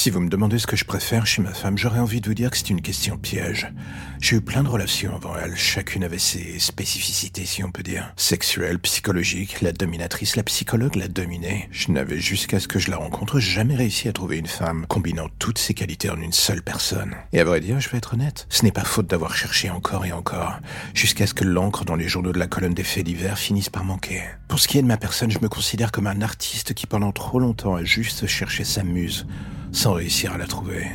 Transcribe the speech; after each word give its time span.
Si 0.00 0.10
vous 0.10 0.20
me 0.20 0.28
demandez 0.28 0.60
ce 0.60 0.68
que 0.68 0.76
je 0.76 0.84
préfère 0.84 1.26
chez 1.26 1.42
ma 1.42 1.52
femme, 1.52 1.76
j'aurais 1.76 1.98
envie 1.98 2.20
de 2.20 2.28
vous 2.28 2.34
dire 2.34 2.52
que 2.52 2.56
c'est 2.56 2.70
une 2.70 2.82
question 2.82 3.18
piège. 3.18 3.72
J'ai 4.20 4.36
eu 4.36 4.40
plein 4.40 4.62
de 4.62 4.68
relations 4.68 5.16
avant 5.16 5.34
elle, 5.36 5.56
chacune 5.56 6.04
avait 6.04 6.20
ses 6.20 6.60
spécificités, 6.60 7.44
si 7.44 7.64
on 7.64 7.72
peut 7.72 7.82
dire. 7.82 8.12
Sexuelle, 8.16 8.78
psychologique, 8.78 9.60
la 9.60 9.72
dominatrice, 9.72 10.36
la 10.36 10.44
psychologue, 10.44 10.94
la 10.94 11.08
dominée. 11.08 11.68
Je 11.72 11.90
n'avais 11.90 12.20
jusqu'à 12.20 12.60
ce 12.60 12.68
que 12.68 12.78
je 12.78 12.92
la 12.92 12.96
rencontre 12.96 13.40
jamais 13.40 13.74
réussi 13.74 14.06
à 14.06 14.12
trouver 14.12 14.36
une 14.38 14.46
femme 14.46 14.86
combinant 14.86 15.26
toutes 15.40 15.58
ces 15.58 15.74
qualités 15.74 16.10
en 16.10 16.20
une 16.20 16.32
seule 16.32 16.62
personne. 16.62 17.16
Et 17.32 17.40
à 17.40 17.44
vrai 17.44 17.58
dire, 17.58 17.80
je 17.80 17.88
vais 17.88 17.98
être 17.98 18.14
honnête, 18.14 18.46
ce 18.50 18.62
n'est 18.62 18.70
pas 18.70 18.84
faute 18.84 19.08
d'avoir 19.08 19.34
cherché 19.34 19.68
encore 19.68 20.06
et 20.06 20.12
encore, 20.12 20.60
jusqu'à 20.94 21.26
ce 21.26 21.34
que 21.34 21.42
l'encre 21.42 21.84
dans 21.84 21.96
les 21.96 22.06
journaux 22.06 22.32
de 22.32 22.38
la 22.38 22.46
colonne 22.46 22.72
des 22.72 22.84
faits 22.84 23.04
divers 23.04 23.36
finisse 23.36 23.68
par 23.68 23.82
manquer. 23.82 24.22
Pour 24.46 24.60
ce 24.60 24.68
qui 24.68 24.78
est 24.78 24.82
de 24.82 24.86
ma 24.86 24.96
personne, 24.96 25.32
je 25.32 25.40
me 25.40 25.48
considère 25.48 25.90
comme 25.90 26.06
un 26.06 26.22
artiste 26.22 26.72
qui 26.72 26.86
pendant 26.86 27.10
trop 27.10 27.40
longtemps 27.40 27.74
a 27.74 27.82
juste 27.82 28.28
cherché 28.28 28.62
sa 28.62 28.84
muse 28.84 29.26
sans 29.72 29.94
réussir 29.94 30.32
à 30.32 30.38
la 30.38 30.46
trouver. 30.46 30.86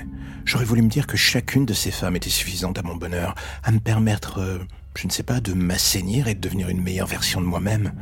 J'aurais 0.45 0.66
voulu 0.66 0.82
me 0.82 0.90
dire 0.90 1.08
que 1.08 1.18
chacune 1.18 1.66
de 1.66 1.73
ces 1.73 1.91
femmes 1.91 2.16
était 2.16 2.30
suffisante 2.30 2.77
à 2.77 2.84
mon 2.84 2.96
bonheur, 2.96 3.36
à 3.63 3.72
me 3.72 3.80
permettre, 3.80 4.40
euh, 4.40 4.59
je 4.98 5.08
ne 5.08 5.12
sais 5.12 5.23
pas, 5.23 5.40
de 5.40 5.54
m'assainir 5.54 6.27
et 6.27 6.36
de 6.36 6.41
devenir 6.41 6.70
une 6.70 6.82
meilleure 6.82 7.08
version 7.08 7.40
de 7.40 7.46
moi-même. 7.46 7.94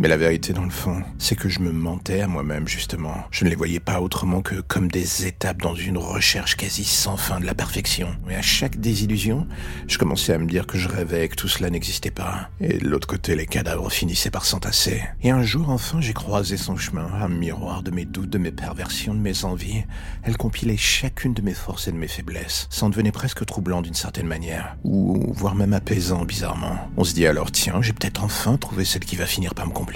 Mais 0.00 0.06
la 0.06 0.16
vérité, 0.16 0.52
dans 0.52 0.62
le 0.62 0.70
fond, 0.70 1.02
c'est 1.18 1.34
que 1.34 1.48
je 1.48 1.58
me 1.58 1.72
mentais 1.72 2.20
à 2.20 2.28
moi-même, 2.28 2.68
justement. 2.68 3.16
Je 3.32 3.44
ne 3.44 3.50
les 3.50 3.56
voyais 3.56 3.80
pas 3.80 4.00
autrement 4.00 4.42
que 4.42 4.60
comme 4.60 4.88
des 4.88 5.26
étapes 5.26 5.60
dans 5.60 5.74
une 5.74 5.98
recherche 5.98 6.54
quasi 6.54 6.84
sans 6.84 7.16
fin 7.16 7.40
de 7.40 7.46
la 7.46 7.54
perfection. 7.54 8.08
Et 8.30 8.36
à 8.36 8.42
chaque 8.42 8.78
désillusion, 8.78 9.48
je 9.88 9.98
commençais 9.98 10.32
à 10.32 10.38
me 10.38 10.46
dire 10.46 10.68
que 10.68 10.78
je 10.78 10.88
rêvais, 10.88 11.26
que 11.28 11.34
tout 11.34 11.48
cela 11.48 11.68
n'existait 11.68 12.12
pas. 12.12 12.48
Et 12.60 12.78
de 12.78 12.86
l'autre 12.86 13.08
côté, 13.08 13.34
les 13.34 13.46
cadavres 13.46 13.90
finissaient 13.90 14.30
par 14.30 14.44
s'entasser. 14.44 15.02
Et 15.24 15.30
un 15.30 15.42
jour, 15.42 15.68
enfin, 15.68 16.00
j'ai 16.00 16.12
croisé 16.12 16.56
son 16.56 16.76
chemin, 16.76 17.10
un 17.20 17.28
miroir 17.28 17.82
de 17.82 17.90
mes 17.90 18.04
doutes, 18.04 18.30
de 18.30 18.38
mes 18.38 18.52
perversions, 18.52 19.14
de 19.14 19.20
mes 19.20 19.44
envies. 19.44 19.82
Elle 20.22 20.36
compilait 20.36 20.76
chacune 20.76 21.34
de 21.34 21.42
mes 21.42 21.54
forces 21.54 21.88
et 21.88 21.92
de 21.92 21.96
mes 21.98 22.06
faiblesses. 22.06 22.68
Ça 22.70 22.86
en 22.86 22.90
devenait 22.90 23.10
presque 23.10 23.44
troublant 23.44 23.82
d'une 23.82 23.94
certaine 23.94 24.28
manière. 24.28 24.76
Ou, 24.84 25.32
voire 25.34 25.56
même 25.56 25.72
apaisant, 25.72 26.24
bizarrement. 26.24 26.88
On 26.96 27.02
se 27.02 27.14
dit 27.14 27.26
alors, 27.26 27.50
tiens, 27.50 27.82
j'ai 27.82 27.92
peut-être 27.92 28.22
enfin 28.22 28.56
trouvé 28.58 28.84
celle 28.84 29.04
qui 29.04 29.16
va 29.16 29.26
finir 29.26 29.54
par 29.56 29.66
me 29.66 29.72
comprendre 29.72 29.87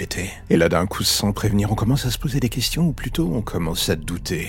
et 0.51 0.57
là, 0.57 0.69
d'un 0.69 0.87
coup, 0.87 1.05
sans 1.05 1.33
prévenir, 1.33 1.71
on 1.71 1.75
commence 1.75 2.07
à 2.07 2.11
se 2.11 2.19
poser 2.19 2.41
des 2.41 2.48
questions, 2.48 2.89
ou 2.89 2.93
plutôt 2.93 3.31
on 3.33 3.43
commence 3.43 3.89
à 3.89 3.97
douter. 3.97 4.48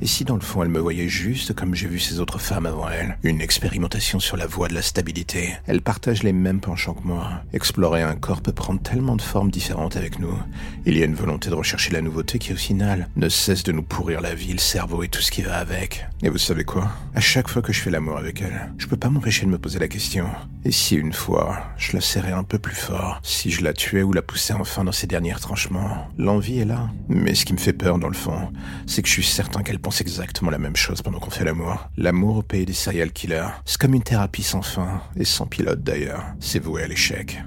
Et 0.00 0.06
si 0.06 0.24
dans 0.24 0.36
le 0.36 0.40
fond 0.40 0.62
elle 0.62 0.68
me 0.68 0.78
voyait 0.78 1.08
juste 1.08 1.54
comme 1.54 1.74
j'ai 1.74 1.88
vu 1.88 1.98
ces 1.98 2.20
autres 2.20 2.38
femmes 2.38 2.66
avant 2.66 2.88
elle 2.88 3.18
Une 3.24 3.40
expérimentation 3.40 4.20
sur 4.20 4.36
la 4.36 4.46
voie 4.46 4.68
de 4.68 4.74
la 4.74 4.82
stabilité. 4.82 5.56
Elle 5.66 5.82
partage 5.82 6.22
les 6.22 6.32
mêmes 6.32 6.60
penchants 6.60 6.94
que 6.94 7.04
moi. 7.04 7.42
Explorer 7.52 8.02
un 8.02 8.14
corps 8.14 8.40
peut 8.40 8.52
prendre 8.52 8.80
tellement 8.80 9.16
de 9.16 9.22
formes 9.22 9.50
différentes 9.50 9.96
avec 9.96 10.20
nous. 10.20 10.38
Il 10.86 10.96
y 10.96 11.02
a 11.02 11.06
une 11.06 11.16
volonté 11.16 11.50
de 11.50 11.56
rechercher 11.56 11.92
la 11.92 12.00
nouveauté 12.00 12.38
qui, 12.38 12.52
au 12.52 12.56
final, 12.56 13.08
ne 13.16 13.28
cesse 13.28 13.64
de 13.64 13.72
nous 13.72 13.82
pourrir 13.82 14.20
la 14.20 14.36
vie, 14.36 14.52
le 14.52 14.58
cerveau 14.58 15.02
et 15.02 15.08
tout 15.08 15.20
ce 15.20 15.32
qui 15.32 15.42
va 15.42 15.56
avec. 15.56 16.06
Et 16.22 16.28
vous 16.28 16.38
savez 16.38 16.62
quoi? 16.62 16.88
À 17.16 17.20
chaque 17.20 17.48
fois 17.48 17.62
que 17.62 17.72
je 17.72 17.80
fais 17.80 17.90
l'amour 17.90 18.18
avec 18.18 18.40
elle, 18.40 18.72
je 18.78 18.86
peux 18.86 18.96
pas 18.96 19.10
m'empêcher 19.10 19.46
de 19.46 19.50
me 19.50 19.58
poser 19.58 19.80
la 19.80 19.88
question. 19.88 20.26
Et 20.64 20.70
si 20.70 20.94
une 20.94 21.12
fois, 21.12 21.58
je 21.76 21.94
la 21.94 22.00
serrais 22.00 22.32
un 22.32 22.44
peu 22.44 22.58
plus 22.58 22.74
fort 22.74 23.20
Si 23.22 23.50
je 23.50 23.64
la 23.64 23.72
tuais 23.72 24.02
ou 24.02 24.12
la 24.12 24.22
poussais 24.22 24.52
enfin 24.52 24.77
dans 24.84 24.92
ses 24.92 25.06
derniers 25.06 25.34
tranchements 25.34 26.08
L'envie 26.16 26.60
est 26.60 26.64
là. 26.64 26.90
Mais 27.08 27.34
ce 27.34 27.44
qui 27.44 27.52
me 27.52 27.58
fait 27.58 27.72
peur, 27.72 27.98
dans 27.98 28.08
le 28.08 28.14
fond, 28.14 28.52
c'est 28.86 29.02
que 29.02 29.08
je 29.08 29.12
suis 29.12 29.24
certain 29.24 29.62
qu'elle 29.62 29.78
pense 29.78 30.00
exactement 30.00 30.50
la 30.50 30.58
même 30.58 30.76
chose 30.76 31.02
pendant 31.02 31.18
qu'on 31.18 31.30
fait 31.30 31.44
l'amour. 31.44 31.88
L'amour 31.96 32.38
au 32.38 32.42
pays 32.42 32.66
des 32.66 32.72
serial 32.72 33.12
killers, 33.12 33.48
c'est 33.64 33.80
comme 33.80 33.94
une 33.94 34.02
thérapie 34.02 34.42
sans 34.42 34.62
fin, 34.62 35.02
et 35.16 35.24
sans 35.24 35.46
pilote 35.46 35.82
d'ailleurs. 35.82 36.24
C'est 36.40 36.58
voué 36.58 36.82
à 36.82 36.88
l'échec. 36.88 37.38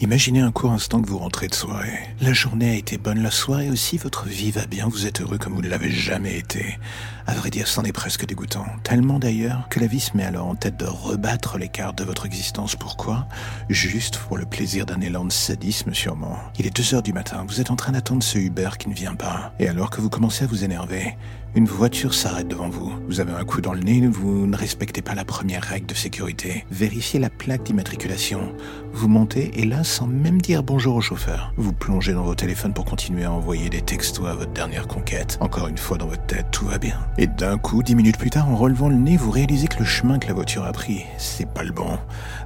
Imaginez 0.00 0.38
un 0.38 0.52
court 0.52 0.70
instant 0.70 1.02
que 1.02 1.08
vous 1.08 1.18
rentrez 1.18 1.48
de 1.48 1.54
soirée. 1.54 1.98
La 2.20 2.32
journée 2.32 2.70
a 2.70 2.74
été 2.74 2.98
bonne, 2.98 3.20
la 3.20 3.32
soirée 3.32 3.68
aussi, 3.68 3.96
votre 3.96 4.26
vie 4.26 4.52
va 4.52 4.64
bien, 4.64 4.86
vous 4.86 5.06
êtes 5.06 5.20
heureux 5.20 5.38
comme 5.38 5.54
vous 5.54 5.62
ne 5.62 5.68
l'avez 5.68 5.90
jamais 5.90 6.38
été. 6.38 6.78
À 7.26 7.34
vrai 7.34 7.50
dire, 7.50 7.66
c'en 7.66 7.82
est 7.82 7.90
presque 7.90 8.24
dégoûtant. 8.24 8.64
Tellement 8.84 9.18
d'ailleurs 9.18 9.68
que 9.68 9.80
la 9.80 9.88
vie 9.88 9.98
se 9.98 10.16
met 10.16 10.24
alors 10.24 10.46
en 10.46 10.54
tête 10.54 10.76
de 10.76 10.84
rebattre 10.84 11.58
les 11.58 11.68
cartes 11.68 11.98
de 11.98 12.04
votre 12.04 12.26
existence. 12.26 12.76
Pourquoi? 12.76 13.26
Juste 13.68 14.18
pour 14.18 14.38
le 14.38 14.46
plaisir 14.46 14.86
d'un 14.86 15.00
élan 15.00 15.24
de 15.24 15.32
sadisme 15.32 15.92
sûrement. 15.92 16.38
Il 16.60 16.66
est 16.68 16.76
2 16.76 16.94
heures 16.94 17.02
du 17.02 17.12
matin, 17.12 17.44
vous 17.48 17.60
êtes 17.60 17.72
en 17.72 17.76
train 17.76 17.90
d'attendre 17.90 18.22
ce 18.22 18.38
Uber 18.38 18.70
qui 18.78 18.88
ne 18.88 18.94
vient 18.94 19.16
pas. 19.16 19.52
Et 19.58 19.68
alors 19.68 19.90
que 19.90 20.00
vous 20.00 20.10
commencez 20.10 20.44
à 20.44 20.46
vous 20.46 20.62
énerver, 20.62 21.16
une 21.54 21.66
voiture 21.66 22.14
s'arrête 22.14 22.48
devant 22.48 22.68
vous. 22.68 22.92
Vous 23.08 23.20
avez 23.20 23.32
un 23.32 23.44
coup 23.44 23.60
dans 23.60 23.72
le 23.72 23.80
nez, 23.80 24.06
vous 24.06 24.46
ne 24.46 24.56
respectez 24.56 25.02
pas 25.02 25.14
la 25.14 25.24
première 25.24 25.62
règle 25.62 25.86
de 25.86 25.94
sécurité. 25.94 26.64
Vérifiez 26.70 27.18
la 27.18 27.30
plaque 27.30 27.64
d'immatriculation. 27.64 28.52
Vous 28.92 29.08
montez 29.08 29.60
et 29.60 29.64
là, 29.64 29.84
sans 29.84 30.06
même 30.06 30.40
dire 30.40 30.62
bonjour 30.62 30.96
au 30.96 31.00
chauffeur, 31.00 31.52
vous 31.56 31.72
plongez 31.72 32.12
dans 32.12 32.22
vos 32.22 32.34
téléphones 32.34 32.74
pour 32.74 32.84
continuer 32.84 33.24
à 33.24 33.32
envoyer 33.32 33.68
des 33.68 33.80
textos 33.80 34.26
à 34.26 34.34
votre 34.34 34.52
dernière 34.52 34.86
conquête. 34.86 35.38
Encore 35.40 35.68
une 35.68 35.78
fois 35.78 35.98
dans 35.98 36.06
votre 36.06 36.26
tête, 36.26 36.46
tout 36.50 36.66
va 36.66 36.78
bien. 36.78 36.98
Et 37.16 37.26
d'un 37.26 37.58
coup, 37.58 37.82
dix 37.82 37.94
minutes 37.94 38.18
plus 38.18 38.30
tard, 38.30 38.48
en 38.48 38.56
relevant 38.56 38.88
le 38.88 38.96
nez, 38.96 39.16
vous 39.16 39.30
réalisez 39.30 39.68
que 39.68 39.78
le 39.78 39.84
chemin 39.84 40.18
que 40.18 40.28
la 40.28 40.34
voiture 40.34 40.64
a 40.64 40.72
pris, 40.72 41.04
c'est 41.16 41.48
pas 41.48 41.64
le 41.64 41.72
bon. 41.72 41.98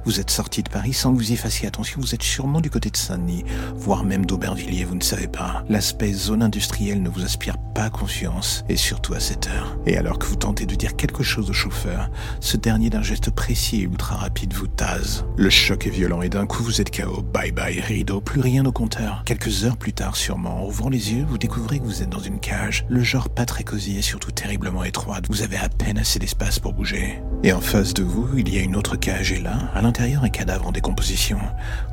Vous 0.05 0.19
êtes 0.19 0.29
sorti 0.29 0.63
de 0.63 0.69
Paris 0.69 0.93
sans 0.93 1.11
que 1.11 1.17
vous 1.17 1.31
y 1.31 1.35
fassiez 1.35 1.67
attention, 1.67 2.01
vous 2.01 2.13
êtes 2.15 2.23
sûrement 2.23 2.61
du 2.61 2.69
côté 2.69 2.89
de 2.89 2.97
Saint-Denis, 2.97 3.45
voire 3.75 4.03
même 4.03 4.25
d'Aubervilliers, 4.25 4.85
vous 4.85 4.95
ne 4.95 5.03
savez 5.03 5.27
pas. 5.27 5.63
L'aspect 5.69 6.13
zone 6.13 6.43
industrielle 6.43 7.01
ne 7.01 7.09
vous 7.09 7.23
inspire 7.23 7.57
pas 7.73 7.89
confiance. 7.89 8.63
Et 8.69 8.77
surtout 8.93 9.15
à 9.15 9.19
cette 9.19 9.47
heure. 9.47 9.75
Et 9.87 9.97
alors 9.97 10.19
que 10.19 10.27
vous 10.27 10.35
tentez 10.35 10.67
de 10.67 10.75
dire 10.75 10.95
quelque 10.95 11.23
chose 11.23 11.49
au 11.49 11.53
chauffeur, 11.53 12.11
ce 12.39 12.57
dernier 12.57 12.91
d'un 12.91 13.01
geste 13.01 13.31
précis 13.31 13.77
et 13.77 13.83
ultra 13.85 14.17
rapide 14.17 14.53
vous 14.53 14.67
tase. 14.67 15.25
Le 15.35 15.49
choc 15.49 15.87
est 15.87 15.89
violent 15.89 16.21
et 16.21 16.29
d'un 16.29 16.45
coup 16.45 16.61
vous 16.61 16.79
êtes 16.79 16.95
KO. 16.95 17.23
Bye 17.23 17.51
bye 17.51 17.79
rideau, 17.79 18.21
plus 18.21 18.39
rien 18.39 18.63
au 18.65 18.71
compteur. 18.71 19.23
Quelques 19.25 19.65
heures 19.65 19.77
plus 19.77 19.93
tard 19.93 20.15
sûrement, 20.15 20.63
en 20.63 20.67
ouvrant 20.67 20.89
les 20.89 21.11
yeux, 21.11 21.25
vous 21.27 21.39
découvrez 21.39 21.79
que 21.79 21.85
vous 21.85 22.03
êtes 22.03 22.09
dans 22.09 22.19
une 22.19 22.39
cage. 22.39 22.85
Le 22.87 23.01
genre 23.01 23.29
pas 23.29 23.45
très 23.45 23.63
cosy 23.63 23.97
et 23.97 24.03
surtout 24.03 24.29
terriblement 24.29 24.83
étroite. 24.83 25.25
Vous 25.27 25.41
avez 25.41 25.57
à 25.57 25.69
peine 25.69 25.97
assez 25.97 26.19
d'espace 26.19 26.59
pour 26.59 26.73
bouger. 26.73 27.19
Et 27.41 27.51
en 27.51 27.61
face 27.61 27.95
de 27.95 28.03
vous, 28.03 28.29
il 28.37 28.53
y 28.53 28.59
a 28.59 28.61
une 28.61 28.75
autre 28.75 28.95
cage 28.95 29.31
et 29.31 29.41
là, 29.41 29.71
à 29.73 29.81
l'intérieur, 29.81 30.23
un 30.23 30.29
cadavre 30.29 30.67
en 30.67 30.71
décomposition. 30.71 31.39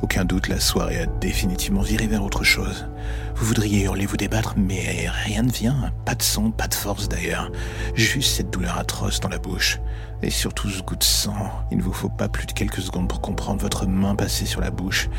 Aucun 0.03 0.23
doute, 0.23 0.49
la 0.49 0.59
soirée 0.59 0.99
a 0.99 1.05
définitivement 1.07 1.81
viré 1.81 2.05
vers 2.05 2.23
autre 2.23 2.43
chose. 2.43 2.85
Vous 3.35 3.45
voudriez 3.47 3.85
hurler, 3.85 4.05
vous 4.05 4.17
débattre, 4.17 4.53
mais 4.55 5.09
rien 5.25 5.41
ne 5.41 5.51
vient. 5.51 5.91
Pas 6.05 6.13
de 6.13 6.21
son, 6.21 6.51
pas 6.51 6.67
de 6.67 6.75
force 6.75 6.90
d'ailleurs. 7.09 7.51
Juste 7.95 8.35
cette 8.35 8.49
douleur 8.49 8.77
atroce 8.77 9.19
dans 9.19 9.29
la 9.29 9.37
bouche. 9.37 9.79
Et 10.21 10.29
surtout 10.29 10.69
ce 10.69 10.81
goût 10.81 10.95
de 10.95 11.03
sang. 11.03 11.51
Il 11.71 11.77
ne 11.77 11.83
vous 11.83 11.93
faut 11.93 12.09
pas 12.09 12.29
plus 12.29 12.45
de 12.45 12.51
quelques 12.51 12.81
secondes 12.81 13.07
pour 13.07 13.21
comprendre 13.21 13.61
votre 13.61 13.85
main 13.87 14.15
passer 14.15 14.45
sur 14.45 14.61
la 14.61 14.71
bouche. 14.71 15.09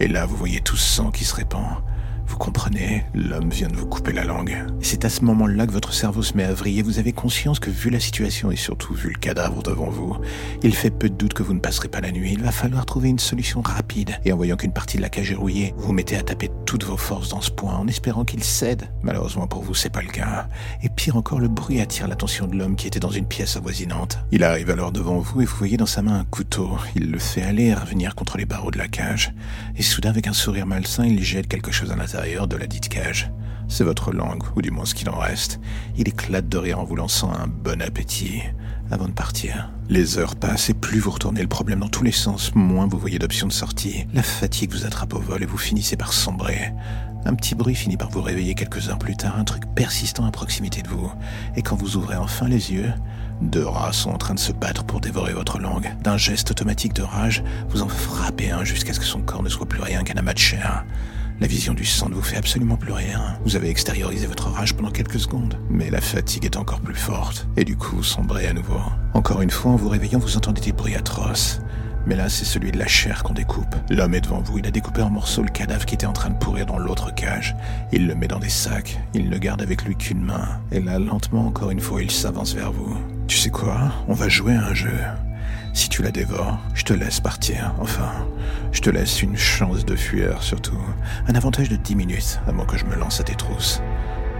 Et 0.00 0.08
là, 0.08 0.26
vous 0.26 0.36
voyez 0.36 0.60
tout 0.60 0.76
ce 0.76 0.96
sang 0.96 1.10
qui 1.10 1.24
se 1.24 1.34
répand. 1.34 1.76
Vous 2.28 2.36
comprenez, 2.36 3.04
l'homme 3.14 3.48
vient 3.48 3.68
de 3.68 3.74
vous 3.74 3.86
couper 3.86 4.12
la 4.12 4.24
langue. 4.24 4.66
C'est 4.82 5.06
à 5.06 5.08
ce 5.08 5.24
moment-là 5.24 5.66
que 5.66 5.72
votre 5.72 5.94
cerveau 5.94 6.22
se 6.22 6.36
met 6.36 6.44
à 6.44 6.52
vriller. 6.52 6.82
Vous 6.82 6.98
avez 6.98 7.12
conscience 7.12 7.58
que 7.58 7.70
vu 7.70 7.88
la 7.88 8.00
situation 8.00 8.50
et 8.50 8.56
surtout 8.56 8.92
vu 8.92 9.08
le 9.08 9.18
cadavre 9.18 9.62
devant 9.62 9.88
vous, 9.88 10.18
il 10.62 10.74
fait 10.74 10.90
peu 10.90 11.08
de 11.08 11.14
doute 11.14 11.32
que 11.32 11.42
vous 11.42 11.54
ne 11.54 11.58
passerez 11.58 11.88
pas 11.88 12.02
la 12.02 12.12
nuit. 12.12 12.32
Il 12.34 12.42
va 12.42 12.52
falloir 12.52 12.84
trouver 12.84 13.08
une 13.08 13.18
solution 13.18 13.62
rapide. 13.62 14.18
Et 14.26 14.32
en 14.32 14.36
voyant 14.36 14.56
qu'une 14.56 14.74
partie 14.74 14.98
de 14.98 15.02
la 15.02 15.08
cage 15.08 15.32
est 15.32 15.36
rouillée, 15.36 15.72
vous, 15.78 15.94
mettez 15.94 16.16
à 16.16 16.22
taper 16.22 16.50
toutes 16.66 16.84
vos 16.84 16.98
forces 16.98 17.30
dans 17.30 17.40
ce 17.40 17.50
point 17.50 17.74
en 17.74 17.88
espérant 17.88 18.26
qu'il 18.26 18.44
cède. 18.44 18.90
Malheureusement 19.02 19.46
pour 19.46 19.62
vous, 19.62 19.74
c'est 19.74 19.88
pas 19.88 20.02
le 20.02 20.10
cas. 20.10 20.48
Et 20.82 20.90
pire 20.90 21.16
encore, 21.16 21.40
le 21.40 21.48
bruit 21.48 21.80
attire 21.80 22.08
l'attention 22.08 22.46
de 22.46 22.56
l'homme 22.56 22.76
qui 22.76 22.86
était 22.86 23.00
dans 23.00 23.10
une 23.10 23.26
pièce 23.26 23.56
avoisinante. 23.56 24.18
Il 24.32 24.44
arrive 24.44 24.68
alors 24.68 24.92
devant 24.92 25.18
vous 25.18 25.40
et 25.40 25.46
vous 25.46 25.56
voyez 25.56 25.78
dans 25.78 25.86
sa 25.86 26.02
main 26.02 26.20
un 26.20 26.24
couteau. 26.24 26.76
Il 26.94 27.10
le 27.10 27.18
fait 27.18 27.42
aller 27.42 27.68
et 27.68 27.74
revenir 27.74 28.14
contre 28.14 28.36
les 28.36 28.44
barreaux 28.44 28.70
de 28.70 28.78
la 28.78 28.88
cage. 28.88 29.32
Et 29.76 29.82
soudain, 29.82 30.10
avec 30.10 30.26
un 30.26 30.34
sourire 30.34 30.66
malsain, 30.66 31.06
il 31.06 31.24
jette 31.24 31.48
quelque 31.48 31.72
chose 31.72 31.90
à 31.90 31.96
l'intérieur 31.96 32.17
de 32.18 32.56
la 32.56 32.66
dite 32.66 32.88
cage. 32.88 33.30
C'est 33.68 33.84
votre 33.84 34.12
langue, 34.12 34.42
ou 34.56 34.62
du 34.62 34.72
moins 34.72 34.84
ce 34.84 34.94
qu'il 34.94 35.08
en 35.08 35.16
reste. 35.16 35.60
Il 35.96 36.08
éclate 36.08 36.48
de 36.48 36.58
rire 36.58 36.80
en 36.80 36.84
vous 36.84 36.96
lançant 36.96 37.32
un 37.32 37.46
bon 37.46 37.80
appétit 37.80 38.42
avant 38.90 39.06
de 39.06 39.12
partir. 39.12 39.70
Les 39.88 40.18
heures 40.18 40.34
passent 40.34 40.68
et 40.68 40.74
plus 40.74 40.98
vous 40.98 41.12
retournez 41.12 41.42
le 41.42 41.48
problème 41.48 41.80
dans 41.80 41.88
tous 41.88 42.02
les 42.02 42.12
sens, 42.12 42.52
moins 42.56 42.88
vous 42.88 42.98
voyez 42.98 43.20
d'options 43.20 43.46
de 43.46 43.52
sortie. 43.52 44.06
La 44.14 44.24
fatigue 44.24 44.72
vous 44.72 44.84
attrape 44.84 45.14
au 45.14 45.20
vol 45.20 45.42
et 45.42 45.46
vous 45.46 45.58
finissez 45.58 45.96
par 45.96 46.12
sombrer. 46.12 46.72
Un 47.24 47.34
petit 47.34 47.54
bruit 47.54 47.76
finit 47.76 47.96
par 47.96 48.10
vous 48.10 48.22
réveiller 48.22 48.54
quelques 48.54 48.88
heures 48.88 48.98
plus 48.98 49.16
tard, 49.16 49.38
un 49.38 49.44
truc 49.44 49.62
persistant 49.76 50.26
à 50.26 50.32
proximité 50.32 50.82
de 50.82 50.88
vous. 50.88 51.12
Et 51.54 51.62
quand 51.62 51.76
vous 51.76 51.96
ouvrez 51.96 52.16
enfin 52.16 52.48
les 52.48 52.72
yeux, 52.72 52.92
Deux 53.40 53.66
rats 53.66 53.92
sont 53.92 54.10
en 54.10 54.18
train 54.18 54.34
de 54.34 54.40
se 54.40 54.52
battre 54.52 54.84
pour 54.84 55.00
dévorer 55.00 55.32
votre 55.32 55.60
langue. 55.60 55.94
D'un 56.02 56.16
geste 56.16 56.50
automatique 56.50 56.92
de 56.94 57.02
rage, 57.02 57.44
vous 57.68 57.82
en 57.82 57.88
frappez 57.88 58.50
un 58.50 58.64
jusqu'à 58.64 58.92
ce 58.92 58.98
que 58.98 59.06
son 59.06 59.20
corps 59.20 59.44
ne 59.44 59.48
soit 59.48 59.68
plus 59.68 59.80
rien 59.80 60.02
qu'un 60.02 60.18
amas 60.18 60.34
de 60.34 60.38
chair. 60.38 60.84
La 61.40 61.46
vision 61.46 61.72
du 61.72 61.84
sang 61.84 62.08
ne 62.08 62.14
vous 62.14 62.22
fait 62.22 62.36
absolument 62.36 62.76
plus 62.76 62.92
rien. 62.92 63.38
Vous 63.44 63.54
avez 63.54 63.70
extériorisé 63.70 64.26
votre 64.26 64.48
rage 64.48 64.74
pendant 64.74 64.90
quelques 64.90 65.20
secondes, 65.20 65.56
mais 65.70 65.88
la 65.88 66.00
fatigue 66.00 66.44
est 66.44 66.56
encore 66.56 66.80
plus 66.80 66.96
forte, 66.96 67.46
et 67.56 67.64
du 67.64 67.76
coup 67.76 67.96
vous 67.96 68.02
sombrez 68.02 68.48
à 68.48 68.52
nouveau. 68.52 68.80
Encore 69.14 69.40
une 69.40 69.50
fois, 69.50 69.70
en 69.70 69.76
vous 69.76 69.88
réveillant, 69.88 70.18
vous 70.18 70.36
entendez 70.36 70.60
des 70.60 70.72
bruits 70.72 70.96
atroces. 70.96 71.60
Mais 72.06 72.16
là, 72.16 72.28
c'est 72.28 72.44
celui 72.44 72.72
de 72.72 72.78
la 72.78 72.88
chair 72.88 73.22
qu'on 73.22 73.34
découpe. 73.34 73.76
L'homme 73.90 74.14
est 74.14 74.22
devant 74.22 74.40
vous, 74.40 74.58
il 74.58 74.66
a 74.66 74.70
découpé 74.72 75.02
en 75.02 75.10
morceaux 75.10 75.42
le 75.42 75.50
cadavre 75.50 75.84
qui 75.86 75.94
était 75.94 76.06
en 76.06 76.12
train 76.12 76.30
de 76.30 76.38
pourrir 76.38 76.66
dans 76.66 76.78
l'autre 76.78 77.14
cage. 77.14 77.54
Il 77.92 78.08
le 78.08 78.16
met 78.16 78.28
dans 78.28 78.38
des 78.40 78.48
sacs, 78.48 78.98
il 79.14 79.28
ne 79.28 79.38
garde 79.38 79.62
avec 79.62 79.84
lui 79.84 79.94
qu'une 79.94 80.24
main. 80.24 80.60
Et 80.72 80.80
là, 80.80 80.98
lentement, 80.98 81.46
encore 81.46 81.70
une 81.70 81.80
fois, 81.80 82.02
il 82.02 82.10
s'avance 82.10 82.54
vers 82.54 82.72
vous. 82.72 82.96
Tu 83.28 83.36
sais 83.36 83.50
quoi? 83.50 83.92
On 84.08 84.14
va 84.14 84.28
jouer 84.28 84.54
à 84.54 84.66
un 84.66 84.74
jeu. 84.74 84.98
Si 85.78 85.88
tu 85.88 86.02
la 86.02 86.10
dévores, 86.10 86.58
je 86.74 86.82
te 86.82 86.92
laisse 86.92 87.20
partir. 87.20 87.72
Enfin, 87.78 88.10
je 88.72 88.80
te 88.80 88.90
laisse 88.90 89.22
une 89.22 89.36
chance 89.36 89.84
de 89.84 89.94
fuir, 89.94 90.42
surtout. 90.42 90.76
Un 91.28 91.36
avantage 91.36 91.68
de 91.68 91.76
10 91.76 91.94
minutes, 91.94 92.40
avant 92.48 92.64
que 92.64 92.76
je 92.76 92.84
me 92.84 92.96
lance 92.96 93.20
à 93.20 93.22
tes 93.22 93.36
trousses. 93.36 93.80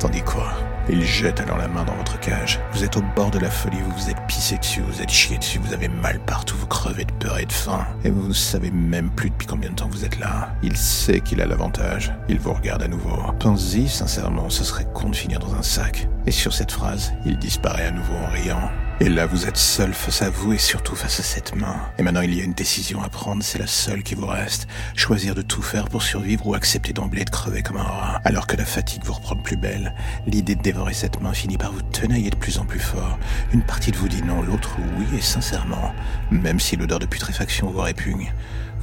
Tandis 0.01 0.23
quoi 0.23 0.53
Il 0.91 1.05
jette 1.05 1.39
alors 1.39 1.57
la 1.57 1.69
main 1.69 1.85
dans 1.85 1.95
votre 1.95 2.19
cage. 2.19 2.59
Vous 2.73 2.83
êtes 2.83 2.97
au 2.97 3.03
bord 3.15 3.31
de 3.31 3.39
la 3.39 3.51
folie, 3.51 3.79
vous 3.81 4.03
vous 4.03 4.11
êtes 4.11 4.21
pissé 4.27 4.59
dessus, 4.59 4.81
vous 4.81 5.01
êtes 5.01 5.11
chié 5.11 5.39
dessus, 5.39 5.61
vous 5.61 5.73
avez 5.73 5.87
mal 5.87 6.19
partout, 6.27 6.57
vous 6.57 6.67
crevez 6.67 7.05
de 7.05 7.13
peur 7.13 7.39
et 7.39 7.47
de 7.47 7.53
faim. 7.53 7.87
Et 8.03 8.11
vous 8.11 8.27
ne 8.27 8.33
savez 8.33 8.73
même 8.73 9.11
plus 9.11 9.31
depuis 9.31 9.47
combien 9.47 9.71
de 9.71 9.77
temps 9.77 9.89
vous 9.89 10.05
êtes 10.05 10.19
là. 10.19 10.53
Il 10.65 10.77
sait 10.77 11.21
qu'il 11.21 11.41
a 11.41 11.47
l'avantage. 11.47 12.13
Il 12.29 12.41
vous 12.41 12.53
regarde 12.53 12.83
à 12.83 12.89
nouveau. 12.89 13.17
Pensez-y, 13.39 13.89
sincèrement, 13.89 14.51
ce 14.51 14.65
serait 14.65 14.89
con 14.93 15.11
de 15.11 15.15
finir 15.15 15.39
dans 15.39 15.55
un 15.55 15.63
sac. 15.63 16.09
Et 16.29 16.31
sur 16.31 16.53
cette 16.53 16.73
phrase, 16.73 17.15
il 17.25 17.39
disparaît 17.39 17.87
à 17.87 17.91
nouveau 17.91 18.13
en 18.13 18.27
riant. 18.27 18.71
Et 19.01 19.09
là, 19.09 19.25
vous 19.25 19.47
êtes 19.47 19.57
seul 19.57 19.95
face 19.95 20.21
à 20.21 20.29
vous 20.29 20.53
et 20.53 20.59
surtout 20.59 20.95
face 20.95 21.21
à 21.21 21.23
cette 21.23 21.57
main. 21.57 21.81
Et 21.97 22.03
maintenant, 22.03 22.21
il 22.21 22.35
y 22.35 22.43
a 22.43 22.45
une 22.45 22.53
décision 22.53 23.03
à 23.03 23.09
prendre, 23.09 23.43
c'est 23.43 23.59
la 23.59 23.67
seule 23.67 24.03
qui 24.03 24.15
vous 24.15 24.27
reste. 24.27 24.69
Choisir 24.95 25.35
de 25.35 25.41
tout 25.41 25.63
faire 25.63 25.89
pour 25.89 26.03
survivre 26.03 26.47
ou 26.47 26.53
accepter 26.53 26.93
d'emblée 26.93 27.25
de 27.25 27.31
crever 27.31 27.63
comme 27.63 27.79
un 27.79 27.83
rat. 27.83 28.21
Alors 28.27 28.47
que 28.47 28.59
la 28.59 28.67
fatigue 28.67 29.05
vous 29.07 29.15
reprend 29.15 29.37
plus 29.37 29.57
belle, 29.57 29.95
l'idée 30.27 30.55
de 30.55 30.61
dévorer 30.61 30.93
cette 30.93 31.23
main 31.23 31.33
finit 31.33 31.57
par 31.57 31.73
vous 31.73 31.81
tenailler 31.81 32.29
de 32.29 32.37
plus 32.37 32.59
en 32.59 32.67
plus 32.67 32.79
fort. 32.79 33.19
Une 33.55 33.63
partie 33.63 33.91
de 33.91 33.97
vous 33.97 34.09
dit 34.09 34.23
non, 34.23 34.43
l'autre 34.43 34.77
oui, 34.99 35.07
et 35.17 35.23
sincèrement, 35.23 35.95
même 36.31 36.61
si 36.61 36.77
l'odeur 36.77 36.99
de 36.99 37.07
putréfaction 37.07 37.71
vous 37.71 37.81
répugne, 37.81 38.35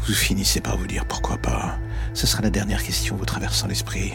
vous 0.08 0.14
finissez 0.14 0.62
par 0.62 0.78
vous 0.78 0.86
dire 0.86 1.06
pourquoi 1.06 1.38
pas. 1.38 1.78
Ce 2.14 2.28
sera 2.28 2.44
la 2.44 2.52
dernière 2.52 2.84
question 2.84 3.16
vous 3.16 3.26
traversant 3.26 3.68
l'esprit. 3.68 4.14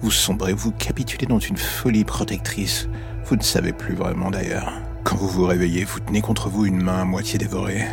Vous 0.00 0.12
sombrez, 0.12 0.52
vous 0.52 0.70
capitulez 0.70 1.26
dans 1.26 1.40
une 1.40 1.56
folie 1.56 2.04
protectrice. 2.04 2.88
Vous 3.24 3.34
ne 3.34 3.42
savez 3.42 3.72
plus 3.72 3.94
vraiment 3.94 4.30
d'ailleurs. 4.30 4.72
Quand 5.02 5.16
vous 5.16 5.28
vous 5.28 5.44
réveillez, 5.44 5.82
vous 5.82 5.98
tenez 5.98 6.20
contre 6.20 6.48
vous 6.48 6.64
une 6.64 6.80
main 6.80 7.00
à 7.00 7.04
moitié 7.04 7.40
dévorée. 7.40 7.84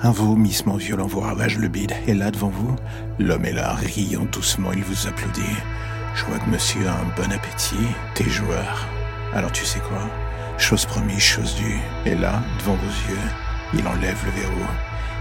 Un 0.00 0.10
vomissement 0.10 0.76
violent 0.76 1.06
vous 1.06 1.20
ravage 1.20 1.58
le 1.58 1.68
bide. 1.68 1.92
Et 2.08 2.14
là, 2.14 2.32
devant 2.32 2.48
vous, 2.48 2.74
l'homme 3.20 3.44
est 3.44 3.52
là, 3.52 3.74
riant 3.74 4.26
doucement, 4.32 4.72
il 4.72 4.82
vous 4.82 5.06
applaudit. 5.06 5.42
Je 6.16 6.24
vois 6.24 6.40
que 6.40 6.50
monsieur 6.50 6.88
a 6.88 6.92
un 6.92 7.14
bon 7.16 7.32
appétit. 7.32 7.76
T'es 8.14 8.28
joueur. 8.28 8.88
Alors 9.32 9.52
tu 9.52 9.64
sais 9.64 9.80
quoi? 9.80 10.10
Chose 10.58 10.86
promise, 10.86 11.20
chose 11.20 11.54
due. 11.54 11.78
Et 12.04 12.16
là, 12.16 12.42
devant 12.58 12.74
vos 12.74 13.12
yeux, 13.12 13.28
il 13.74 13.86
enlève 13.86 14.18
le 14.24 14.40
verrou. 14.40 14.66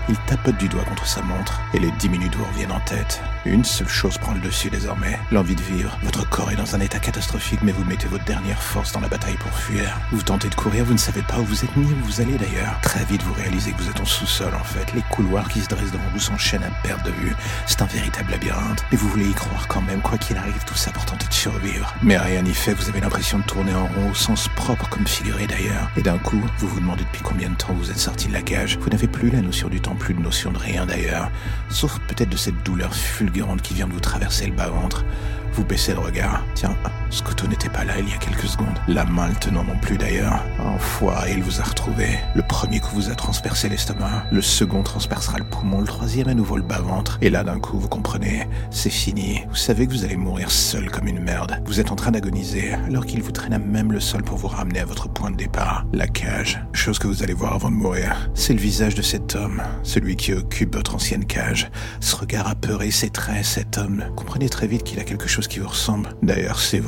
Il 0.08 0.16
tapote 0.28 0.58
du 0.58 0.68
doigt 0.68 0.84
contre 0.84 1.08
sa 1.08 1.22
montre 1.22 1.62
et 1.74 1.80
les 1.80 1.92
dix 1.92 2.10
minutes 2.10 2.36
vous 2.36 2.46
reviennent 2.46 2.72
en 2.72 2.80
tête. 2.82 3.22
Une 3.46 3.64
seule 3.64 3.88
chose 3.88 4.18
prend 4.18 4.34
le 4.34 4.40
dessus 4.40 4.70
désormais, 4.70 5.20
l'envie 5.32 5.56
de 5.56 5.62
vivre. 5.62 5.98
Votre 6.04 6.28
corps 6.30 6.52
est 6.52 6.56
dans 6.56 6.76
un 6.76 6.80
état 6.80 7.00
catastrophique, 7.00 7.62
mais 7.64 7.72
vous 7.72 7.84
mettez 7.86 8.08
votre 8.08 8.26
dernière 8.26 8.62
force 8.62 8.92
dans 8.92 9.00
la 9.00 9.08
bataille 9.08 9.38
pour 9.38 9.52
fuir. 9.52 10.00
Vous 10.12 10.22
tentez 10.22 10.50
de 10.50 10.56
courir, 10.56 10.86
vous 10.86 10.94
ne 10.94 11.00
savez 11.00 11.22
pas 11.24 11.40
où 11.40 11.46
vous 11.46 11.64
êtes 11.64 11.76
ni 11.76 11.86
où 11.86 11.96
vous 12.04 12.22
allez 12.22 12.38
d'ailleurs. 12.38 12.80
Très 12.82 13.04
vite, 13.06 13.24
vous 13.24 13.34
réalisez 13.34 13.72
que 13.72 13.82
vous 13.82 13.90
êtes 13.90 14.00
en 14.00 14.06
sous-sol 14.06 14.54
en 14.54 14.64
fait. 14.64 14.94
Les 14.94 15.02
couloirs 15.10 15.48
qui 15.50 15.62
se 15.62 15.68
dressent 15.68 15.92
devant 15.92 16.04
vous 16.14 16.20
s'enchaînent 16.20 16.64
à 16.64 16.88
perte 16.88 17.06
de 17.06 17.12
vue. 17.12 17.36
C'est 17.66 17.82
un 17.82 17.86
véritable 17.86 18.32
labyrinthe, 18.32 18.84
mais 18.92 18.98
vous 18.98 19.10
voulez 19.10 19.30
y 19.30 19.34
croire 19.34 19.68
quand 19.68 19.82
même, 19.82 20.02
quoi 20.02 20.18
qu'il 20.18 20.38
arrive, 20.38 20.64
tout 20.66 20.76
ça 20.76 20.92
pour 20.92 21.06
tenter 21.06 21.28
de 21.28 21.34
survivre. 21.34 21.94
Mais 22.04 22.18
rien 22.18 22.44
n'y 22.44 22.54
fait, 22.54 22.74
vous 22.74 22.90
avez 22.90 23.02
l'impression 23.02 23.40
de 23.40 23.44
tourner 23.44 23.74
en 23.74 23.88
rond 23.88 24.12
au 24.12 24.16
sens 24.16 24.48
propre 24.56 24.88
comme 24.90 25.08
figuré 25.08 25.48
d'ailleurs. 25.48 25.90
Et 25.98 26.02
d'un 26.02 26.18
coup, 26.18 26.42
vous 26.60 26.68
vous 26.68 26.80
demandez 26.80 27.04
depuis 27.04 27.22
combien 27.24 27.50
de 27.50 27.56
temps 27.56 27.74
vous 27.74 27.90
êtes 27.90 27.98
sorti 27.98 28.28
de 28.28 28.34
la 28.34 28.42
cage. 28.42 28.78
Vous 28.80 28.90
n'avez 28.90 29.08
plus 29.08 29.30
la 29.30 29.42
notion 29.42 29.68
du 29.68 29.82
temps 29.82 29.95
plus 29.96 30.14
de 30.14 30.22
notion 30.22 30.52
de 30.52 30.58
rien 30.58 30.86
d'ailleurs, 30.86 31.32
sauf 31.70 32.00
peut-être 32.08 32.30
de 32.30 32.38
cette 32.38 32.64
douleur 32.64 32.94
fulgurante 32.94 33.62
qui 33.62 33.74
vient 33.74 33.88
de 33.88 33.94
vous 33.94 34.00
traverser 34.00 34.48
le 34.48 34.54
bas-ventre. 34.54 35.06
Vous 35.54 35.64
baissez 35.64 35.94
le 35.94 36.00
regard. 36.00 36.44
Tiens, 36.54 36.76
couteau 37.24 37.48
n'était 37.48 37.70
pas 37.70 37.84
là 37.84 37.94
il 38.00 38.10
y 38.10 38.14
a 38.14 38.18
quelques 38.18 38.48
secondes. 38.48 38.78
La 38.88 39.06
main 39.06 39.28
le 39.28 39.36
tenant 39.36 39.64
non 39.64 39.78
plus 39.82 39.98
d'ailleurs. 39.98 40.44
Enfoiré, 40.60 41.34
il 41.34 41.44
vous 41.44 41.60
a 41.60 41.64
retrouvé. 41.64 42.08
Le 42.36 42.42
premier 42.42 42.80
coup 42.80 42.96
vous 42.96 43.10
a 43.10 43.16
transpercé 43.16 43.70
l'estomac. 43.70 44.26
Le 44.32 44.42
second 44.42 44.84
transpercera 44.84 45.38
le 45.38 45.46
poumon. 45.46 45.82
Le 45.82 45.88
troisième 45.88 46.28
à 46.28 46.34
nouveau 46.34 46.58
le 46.58 46.64
bas-ventre. 46.64 47.18
Et 47.22 47.30
là 47.30 47.44
d'un 47.44 47.60
coup 47.60 47.80
vous 47.80 47.88
comprenez, 47.88 48.48
c'est 48.70 48.90
fini. 48.90 49.42
Vous 49.50 49.56
savez 49.56 49.88
que 49.88 49.92
vous 49.92 50.06
allez 50.06 50.18
mourir 50.18 50.52
seul 50.52 50.90
comme 50.92 51.08
une 51.08 51.20
merde. 51.20 51.62
Vous 51.66 51.80
êtes 51.80 51.92
en 51.92 51.96
train 51.96 52.12
d'agoniser 52.12 52.74
alors 52.74 53.06
qu'il 53.06 53.22
vous 53.22 53.32
traîne 53.32 53.54
à 53.54 53.60
même 53.60 53.92
le 53.92 54.00
sol 54.00 54.24
pour 54.24 54.38
vous 54.38 54.48
ramener 54.48 54.80
à 54.80 54.86
votre 54.86 55.10
point 55.10 55.32
de 55.32 55.38
départ. 55.38 55.86
La 55.94 56.08
cage. 56.08 56.62
Chose 56.74 57.00
que 57.00 57.08
vous 57.08 57.24
allez 57.24 57.34
voir 57.34 57.54
avant 57.54 57.70
de 57.70 57.76
mourir. 57.76 58.30
C'est 58.34 58.54
le 58.54 58.60
visage 58.60 58.96
de 58.96 59.02
cet 59.02 59.36
homme. 59.36 59.62
Celui 59.84 60.16
qui 60.16 60.34
occupe 60.34 60.76
votre 60.76 60.96
ancienne 60.96 61.26
cage. 61.26 61.70
Ce 62.00 62.16
regard 62.16 62.48
apeuré, 62.48 62.92
ses 62.92 63.10
traits, 63.10 63.46
cet 63.46 63.78
homme. 63.78 64.04
Comprenez 64.16 64.50
très 64.50 64.68
vite 64.68 64.84
qu'il 64.84 65.00
a 65.00 65.04
quelque 65.04 65.28
chose 65.28 65.48
qui 65.48 65.60
vous 65.60 65.70
ressemble. 65.70 66.10
D'ailleurs, 66.22 66.60
c'est 66.60 66.80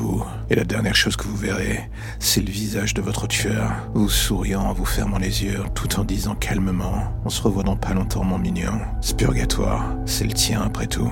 Et 0.49 0.55
la 0.55 0.63
dernière 0.63 0.95
chose 0.95 1.15
que 1.15 1.27
vous 1.27 1.35
verrez, 1.35 1.89
c'est 2.19 2.41
le 2.41 2.51
visage 2.51 2.93
de 2.93 3.01
votre 3.01 3.27
tueur, 3.27 3.71
vous 3.93 4.09
souriant 4.09 4.61
en 4.61 4.73
vous 4.73 4.85
fermant 4.85 5.17
les 5.17 5.43
yeux, 5.43 5.59
tout 5.75 5.99
en 5.99 6.03
disant 6.03 6.35
calmement 6.35 7.13
On 7.25 7.29
se 7.29 7.41
revoit 7.41 7.63
dans 7.63 7.75
pas 7.75 7.93
longtemps, 7.93 8.23
mon 8.23 8.37
mignon. 8.37 8.79
Ce 9.01 9.13
purgatoire, 9.13 9.95
c'est 10.05 10.25
le 10.25 10.33
tien 10.33 10.61
après 10.61 10.87
tout. 10.87 11.11